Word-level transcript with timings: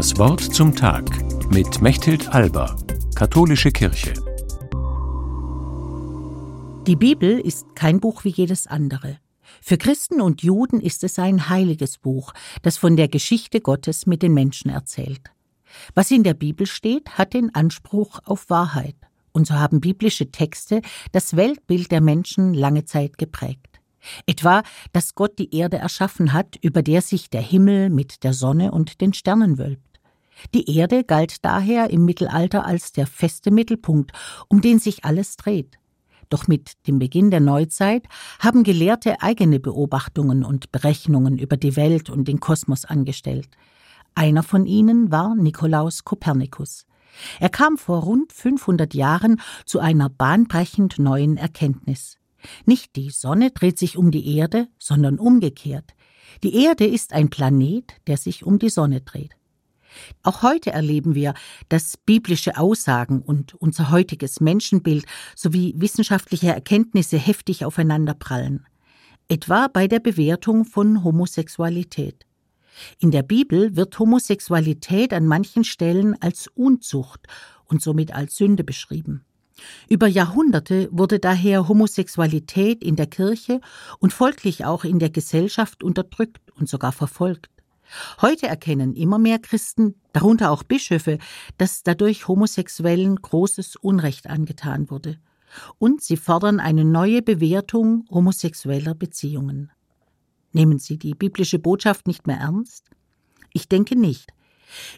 Das 0.00 0.16
Wort 0.16 0.40
zum 0.40 0.74
Tag 0.74 1.04
mit 1.52 1.82
Mechthild 1.82 2.30
Alba, 2.30 2.74
Katholische 3.14 3.70
Kirche. 3.70 4.14
Die 6.86 6.96
Bibel 6.96 7.38
ist 7.38 7.76
kein 7.76 8.00
Buch 8.00 8.24
wie 8.24 8.30
jedes 8.30 8.66
andere. 8.66 9.18
Für 9.60 9.76
Christen 9.76 10.22
und 10.22 10.42
Juden 10.42 10.80
ist 10.80 11.04
es 11.04 11.18
ein 11.18 11.50
heiliges 11.50 11.98
Buch, 11.98 12.32
das 12.62 12.78
von 12.78 12.96
der 12.96 13.08
Geschichte 13.08 13.60
Gottes 13.60 14.06
mit 14.06 14.22
den 14.22 14.32
Menschen 14.32 14.70
erzählt. 14.70 15.20
Was 15.94 16.10
in 16.10 16.22
der 16.22 16.32
Bibel 16.32 16.66
steht, 16.66 17.18
hat 17.18 17.34
den 17.34 17.54
Anspruch 17.54 18.20
auf 18.24 18.48
Wahrheit. 18.48 18.96
Und 19.32 19.48
so 19.48 19.52
haben 19.52 19.82
biblische 19.82 20.30
Texte 20.30 20.80
das 21.12 21.36
Weltbild 21.36 21.92
der 21.92 22.00
Menschen 22.00 22.54
lange 22.54 22.86
Zeit 22.86 23.18
geprägt. 23.18 23.82
Etwa, 24.24 24.62
dass 24.94 25.14
Gott 25.14 25.38
die 25.38 25.54
Erde 25.54 25.76
erschaffen 25.76 26.32
hat, 26.32 26.56
über 26.62 26.82
der 26.82 27.02
sich 27.02 27.28
der 27.28 27.42
Himmel 27.42 27.90
mit 27.90 28.24
der 28.24 28.32
Sonne 28.32 28.72
und 28.72 29.02
den 29.02 29.12
Sternen 29.12 29.58
wölbt. 29.58 29.89
Die 30.54 30.76
Erde 30.76 31.04
galt 31.04 31.44
daher 31.44 31.90
im 31.90 32.04
Mittelalter 32.04 32.64
als 32.64 32.92
der 32.92 33.06
feste 33.06 33.50
Mittelpunkt, 33.50 34.12
um 34.48 34.60
den 34.60 34.78
sich 34.78 35.04
alles 35.04 35.36
dreht. 35.36 35.78
Doch 36.28 36.46
mit 36.46 36.86
dem 36.86 36.98
Beginn 36.98 37.30
der 37.30 37.40
Neuzeit 37.40 38.06
haben 38.38 38.62
Gelehrte 38.62 39.20
eigene 39.20 39.58
Beobachtungen 39.58 40.44
und 40.44 40.70
Berechnungen 40.70 41.38
über 41.38 41.56
die 41.56 41.76
Welt 41.76 42.08
und 42.08 42.28
den 42.28 42.40
Kosmos 42.40 42.84
angestellt. 42.84 43.48
Einer 44.14 44.42
von 44.42 44.64
ihnen 44.66 45.10
war 45.10 45.34
Nikolaus 45.34 46.04
Kopernikus. 46.04 46.86
Er 47.40 47.48
kam 47.48 47.76
vor 47.76 48.04
rund 48.04 48.32
500 48.32 48.94
Jahren 48.94 49.40
zu 49.66 49.80
einer 49.80 50.08
bahnbrechend 50.08 50.98
neuen 50.98 51.36
Erkenntnis. 51.36 52.16
Nicht 52.64 52.96
die 52.96 53.10
Sonne 53.10 53.50
dreht 53.50 53.78
sich 53.78 53.96
um 53.96 54.10
die 54.10 54.36
Erde, 54.36 54.68
sondern 54.78 55.18
umgekehrt. 55.18 55.94
Die 56.42 56.54
Erde 56.64 56.86
ist 56.86 57.12
ein 57.12 57.28
Planet, 57.28 57.92
der 58.06 58.16
sich 58.16 58.44
um 58.44 58.58
die 58.58 58.70
Sonne 58.70 59.00
dreht. 59.00 59.36
Auch 60.22 60.42
heute 60.42 60.70
erleben 60.70 61.14
wir, 61.14 61.34
dass 61.68 61.96
biblische 61.96 62.56
Aussagen 62.56 63.22
und 63.22 63.54
unser 63.54 63.90
heutiges 63.90 64.40
Menschenbild 64.40 65.04
sowie 65.34 65.74
wissenschaftliche 65.76 66.48
Erkenntnisse 66.48 67.18
heftig 67.18 67.64
aufeinanderprallen. 67.64 68.66
Etwa 69.28 69.68
bei 69.68 69.86
der 69.86 70.00
Bewertung 70.00 70.64
von 70.64 71.04
Homosexualität. 71.04 72.26
In 72.98 73.10
der 73.10 73.22
Bibel 73.22 73.76
wird 73.76 73.98
Homosexualität 73.98 75.12
an 75.12 75.26
manchen 75.26 75.64
Stellen 75.64 76.20
als 76.20 76.48
Unzucht 76.48 77.26
und 77.66 77.82
somit 77.82 78.14
als 78.14 78.36
Sünde 78.36 78.64
beschrieben. 78.64 79.24
Über 79.88 80.06
Jahrhunderte 80.06 80.88
wurde 80.90 81.18
daher 81.18 81.68
Homosexualität 81.68 82.82
in 82.82 82.96
der 82.96 83.06
Kirche 83.06 83.60
und 83.98 84.12
folglich 84.12 84.64
auch 84.64 84.84
in 84.84 84.98
der 84.98 85.10
Gesellschaft 85.10 85.82
unterdrückt 85.82 86.40
und 86.54 86.68
sogar 86.68 86.92
verfolgt. 86.92 87.50
Heute 88.20 88.46
erkennen 88.46 88.94
immer 88.94 89.18
mehr 89.18 89.38
Christen, 89.38 89.94
darunter 90.12 90.50
auch 90.50 90.62
Bischöfe, 90.62 91.18
dass 91.58 91.82
dadurch 91.82 92.28
Homosexuellen 92.28 93.16
großes 93.16 93.76
Unrecht 93.76 94.28
angetan 94.28 94.90
wurde. 94.90 95.18
Und 95.78 96.02
sie 96.02 96.16
fordern 96.16 96.60
eine 96.60 96.84
neue 96.84 97.22
Bewertung 97.22 98.04
homosexueller 98.10 98.94
Beziehungen. 98.94 99.70
Nehmen 100.52 100.78
Sie 100.78 100.98
die 100.98 101.14
biblische 101.14 101.58
Botschaft 101.58 102.06
nicht 102.06 102.26
mehr 102.26 102.38
ernst? 102.38 102.90
Ich 103.52 103.68
denke 103.68 103.96
nicht. 103.98 104.32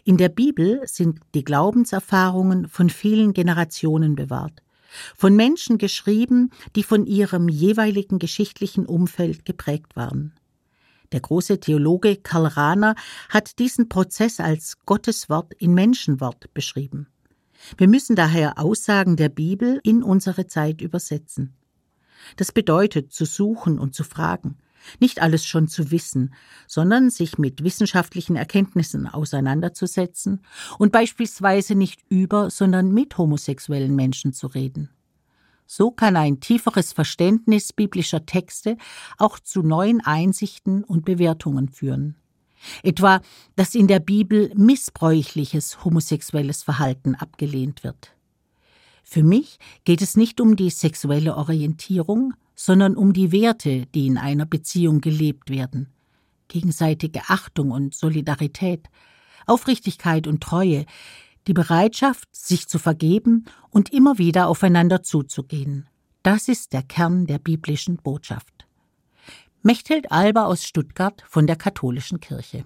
In 0.03 0.17
der 0.17 0.29
Bibel 0.29 0.81
sind 0.85 1.19
die 1.33 1.43
Glaubenserfahrungen 1.43 2.67
von 2.67 2.89
vielen 2.89 3.33
Generationen 3.33 4.15
bewahrt, 4.15 4.61
von 5.15 5.35
Menschen 5.35 5.79
geschrieben, 5.79 6.51
die 6.75 6.83
von 6.83 7.05
ihrem 7.05 7.49
jeweiligen 7.49 8.19
geschichtlichen 8.19 8.85
Umfeld 8.85 9.45
geprägt 9.45 9.95
waren. 9.95 10.33
Der 11.13 11.21
große 11.21 11.59
Theologe 11.59 12.17
Karl 12.17 12.47
Rahner 12.47 12.95
hat 13.29 13.59
diesen 13.59 13.87
Prozess 13.87 14.39
als 14.39 14.79
Gotteswort 14.85 15.53
in 15.53 15.75
Menschenwort 15.75 16.51
beschrieben. 16.55 17.07
Wir 17.77 17.87
müssen 17.87 18.15
daher 18.15 18.57
Aussagen 18.57 19.15
der 19.15 19.29
Bibel 19.29 19.79
in 19.83 20.03
unsere 20.03 20.47
Zeit 20.47 20.81
übersetzen. 20.81 21.55
Das 22.35 22.51
bedeutet 22.51 23.13
zu 23.13 23.25
suchen 23.25 23.77
und 23.77 23.93
zu 23.93 24.03
fragen, 24.03 24.57
nicht 24.99 25.21
alles 25.21 25.45
schon 25.45 25.67
zu 25.67 25.91
wissen, 25.91 26.33
sondern 26.67 27.09
sich 27.09 27.37
mit 27.37 27.63
wissenschaftlichen 27.63 28.35
Erkenntnissen 28.35 29.07
auseinanderzusetzen 29.07 30.41
und 30.79 30.91
beispielsweise 30.91 31.75
nicht 31.75 32.01
über, 32.09 32.49
sondern 32.49 32.91
mit 32.91 33.17
homosexuellen 33.17 33.95
Menschen 33.95 34.33
zu 34.33 34.47
reden. 34.47 34.89
So 35.65 35.91
kann 35.91 36.15
ein 36.15 36.39
tieferes 36.39 36.93
Verständnis 36.93 37.73
biblischer 37.73 38.25
Texte 38.25 38.77
auch 39.17 39.39
zu 39.39 39.63
neuen 39.63 40.01
Einsichten 40.01 40.83
und 40.83 41.05
Bewertungen 41.05 41.69
führen. 41.69 42.15
Etwa, 42.81 43.21
dass 43.55 43.75
in 43.75 43.87
der 43.87 43.99
Bibel 43.99 44.51
missbräuchliches 44.55 45.83
homosexuelles 45.83 46.63
Verhalten 46.63 47.15
abgelehnt 47.15 47.83
wird. 47.83 48.15
Für 49.03 49.23
mich 49.23 49.59
geht 49.83 50.01
es 50.01 50.15
nicht 50.15 50.39
um 50.39 50.55
die 50.55 50.69
sexuelle 50.69 51.35
Orientierung, 51.35 52.33
sondern 52.55 52.95
um 52.95 53.13
die 53.13 53.31
Werte, 53.31 53.85
die 53.87 54.07
in 54.07 54.17
einer 54.17 54.45
Beziehung 54.45 55.01
gelebt 55.01 55.49
werden. 55.49 55.89
Gegenseitige 56.47 57.21
Achtung 57.27 57.71
und 57.71 57.93
Solidarität, 57.93 58.89
Aufrichtigkeit 59.45 60.27
und 60.27 60.41
Treue, 60.41 60.85
die 61.47 61.53
Bereitschaft, 61.53 62.27
sich 62.35 62.67
zu 62.67 62.79
vergeben 62.79 63.45
und 63.69 63.91
immer 63.91 64.17
wieder 64.17 64.47
aufeinander 64.47 65.03
zuzugehen. 65.03 65.87
Das 66.23 66.47
ist 66.47 66.73
der 66.73 66.83
Kern 66.83 67.25
der 67.25 67.39
biblischen 67.39 67.97
Botschaft. 67.97 68.65
Mechthild 69.61 70.11
Alba 70.11 70.45
aus 70.45 70.65
Stuttgart 70.65 71.23
von 71.27 71.47
der 71.47 71.55
Katholischen 71.55 72.19
Kirche. 72.19 72.65